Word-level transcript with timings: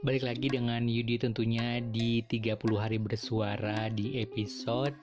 Balik 0.00 0.24
lagi 0.24 0.48
dengan 0.48 0.88
Yudi 0.88 1.20
tentunya 1.20 1.76
di 1.76 2.24
30 2.24 2.56
hari 2.80 2.96
bersuara 2.96 3.92
di 3.92 4.16
episode 4.24 4.96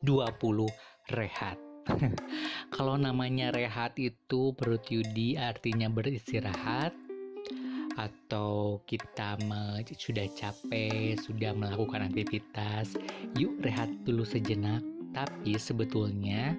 20 0.00 1.12
rehat. 1.12 1.60
Kalau 2.72 2.96
namanya 2.96 3.52
rehat 3.52 3.92
itu 4.00 4.56
perut 4.56 4.88
Yudi 4.88 5.36
artinya 5.36 5.92
beristirahat 5.92 6.96
atau 8.00 8.80
kita 8.88 9.36
sudah 10.00 10.24
capek, 10.32 11.12
sudah 11.20 11.52
melakukan 11.52 12.08
aktivitas, 12.08 12.96
yuk 13.36 13.60
rehat 13.60 13.92
dulu 14.08 14.24
sejenak. 14.24 14.80
Tapi 15.12 15.60
sebetulnya 15.60 16.56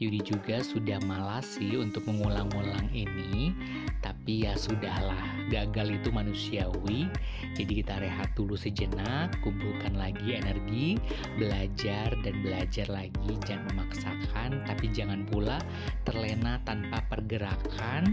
Yudi 0.00 0.24
juga 0.24 0.64
sudah 0.64 0.96
malas 1.04 1.60
sih 1.60 1.76
untuk 1.76 2.08
mengulang-ulang 2.08 2.88
ini 2.96 3.52
tapi 4.00 4.48
ya 4.48 4.56
sudahlah 4.56 5.28
gagal 5.52 6.00
itu 6.00 6.08
manusiawi. 6.08 7.04
Jadi 7.52 7.84
kita 7.84 8.00
rehat 8.00 8.32
dulu 8.32 8.56
sejenak 8.56 9.36
kumpulkan 9.44 9.92
lagi 10.00 10.40
energi 10.40 10.96
belajar 11.36 12.16
dan 12.24 12.34
belajar 12.40 12.88
lagi. 12.88 13.36
Jangan 13.44 13.76
memaksakan 13.76 14.64
tapi 14.64 14.88
jangan 14.88 15.28
pula 15.28 15.60
terlena 16.08 16.56
tanpa 16.64 17.04
pergerakan 17.12 18.08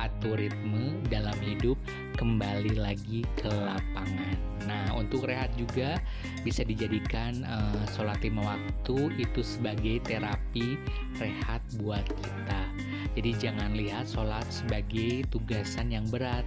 atau 0.00 0.36
ritme 0.40 0.96
dalam 1.12 1.36
hidup 1.44 1.76
kembali 2.16 2.80
lagi 2.80 3.28
ke 3.36 3.52
lapangan. 3.52 4.36
Nah 4.64 4.92
untuk 4.96 5.28
rehat 5.28 5.52
juga 5.56 6.00
bisa 6.42 6.64
dijadikan 6.64 7.44
uh, 7.44 7.84
sholat 7.92 8.20
lima 8.24 8.56
waktu 8.56 9.12
itu 9.20 9.40
sebagai 9.44 10.00
terapi 10.04 10.80
rehat 11.26 11.62
buat 11.82 12.06
kita 12.06 12.60
jadi 13.16 13.32
jangan 13.40 13.72
lihat 13.72 14.04
sholat 14.12 14.44
sebagai 14.52 15.24
tugasan 15.32 15.88
yang 15.88 16.04
berat. 16.12 16.44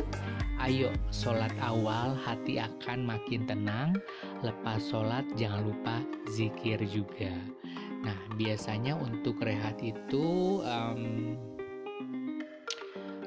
Ayo, 0.61 0.93
sholat 1.09 1.49
awal 1.65 2.13
hati 2.13 2.61
akan 2.61 3.09
makin 3.09 3.49
tenang. 3.49 3.97
Lepas 4.45 4.85
sholat 4.85 5.25
jangan 5.33 5.65
lupa 5.65 6.05
zikir 6.29 6.77
juga. 6.85 7.33
Nah, 8.05 8.13
biasanya 8.37 8.93
untuk 8.93 9.41
rehat 9.41 9.81
itu 9.81 10.61
um, 10.61 11.33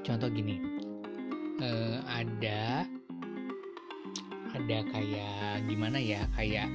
contoh 0.06 0.30
gini. 0.30 0.62
Uh, 1.58 1.98
ada 2.06 2.86
ada 4.54 4.78
kayak 4.94 5.66
gimana 5.66 5.98
ya 5.98 6.30
kayak 6.38 6.70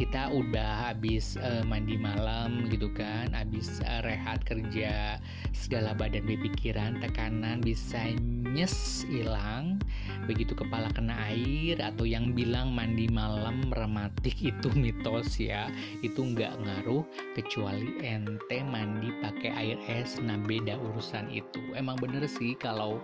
kita 0.00 0.32
udah 0.32 0.88
habis 0.88 1.36
uh, 1.36 1.60
mandi 1.68 2.00
malam 2.00 2.64
gitu 2.72 2.88
kan 2.96 3.36
habis 3.36 3.84
uh, 3.84 3.99
rehat 4.30 4.46
kerja 4.46 5.18
segala 5.50 5.90
badan 5.90 6.22
berpikiran 6.22 7.02
tekanan 7.02 7.58
bisa 7.58 8.14
nyes 8.54 9.02
hilang. 9.10 9.82
Begitu 10.30 10.54
kepala 10.54 10.86
kena 10.94 11.18
air 11.34 11.82
atau 11.82 12.06
yang 12.06 12.30
bilang 12.30 12.70
mandi 12.70 13.10
malam 13.10 13.66
rematik 13.74 14.38
itu 14.54 14.70
mitos 14.78 15.34
ya. 15.42 15.66
Itu 16.06 16.30
nggak 16.30 16.62
ngaruh 16.62 17.02
kecuali 17.34 17.98
ente 18.06 18.62
mandi 18.62 19.10
pakai 19.18 19.50
air 19.50 19.78
es. 19.90 20.22
Nah 20.22 20.38
beda 20.38 20.78
urusan 20.78 21.26
itu. 21.34 21.58
Emang 21.74 21.98
bener 21.98 22.22
sih 22.30 22.54
kalau 22.54 23.02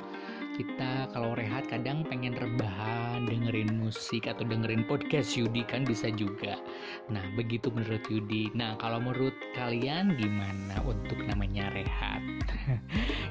kita 0.57 1.13
kalau 1.13 1.37
rehat 1.37 1.69
kadang 1.69 2.01
pengen 2.09 2.33
rebahan 2.33 3.29
dengerin 3.29 3.77
musik 3.77 4.25
atau 4.25 4.49
dengerin 4.49 4.89
podcast 4.89 5.37
Yudi 5.37 5.61
kan 5.69 5.85
bisa 5.85 6.09
juga. 6.09 6.57
Nah 7.13 7.21
begitu 7.37 7.69
menurut 7.69 8.01
Yudi. 8.09 8.49
Nah 8.57 8.81
kalau 8.81 9.05
menurut 9.05 9.37
kalian 9.53 10.17
gimana 10.17 10.81
untuk 10.89 11.21
namanya 11.29 11.69
rehat? 11.77 12.25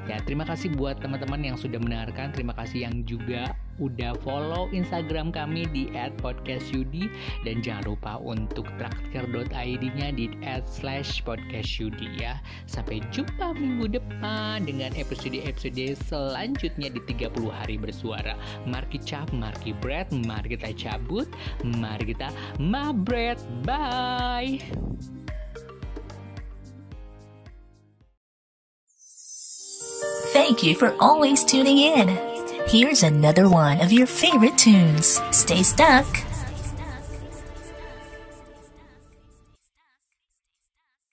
Ya 0.06 0.22
terima 0.22 0.46
kasih 0.46 0.70
buat 0.78 1.02
teman-teman 1.02 1.42
yang 1.42 1.58
sudah 1.58 1.82
mendengarkan. 1.82 2.30
Terima 2.30 2.54
kasih 2.54 2.86
yang 2.86 3.02
juga 3.10 3.58
udah 3.80 4.16
follow 4.24 4.72
Instagram 4.72 5.32
kami 5.36 5.68
di 5.72 5.92
@podcastyudi 6.22 7.12
dan 7.44 7.60
jangan 7.60 7.96
lupa 7.96 8.20
untuk 8.22 8.68
traktir.id-nya 8.80 10.08
di 10.16 10.32
@podcastyudi 11.26 12.08
ya. 12.20 12.40
Sampai 12.66 13.04
jumpa 13.12 13.56
minggu 13.56 14.00
depan 14.00 14.64
dengan 14.68 14.96
episode-episode 14.96 16.00
selanjutnya 16.08 16.92
di 16.92 17.02
30 17.08 17.52
hari 17.52 17.76
bersuara. 17.76 18.36
Mari 18.68 19.00
cap, 19.04 19.32
mari 19.36 19.76
bread, 19.84 20.12
mari 20.12 20.56
kita 20.56 20.72
cabut, 20.76 21.28
mari 21.64 22.16
kita 22.16 22.32
mabret. 22.60 23.40
Bye. 23.64 24.60
Thank 30.36 30.68
you 30.68 30.76
for 30.76 30.92
always 31.00 31.48
tuning 31.48 31.80
in. 31.80 32.35
Here's 32.68 33.04
another 33.04 33.48
one 33.48 33.80
of 33.80 33.92
your 33.92 34.08
favorite 34.08 34.58
tunes. 34.58 35.22
Stay 35.30 35.62
stuck. 35.62 36.25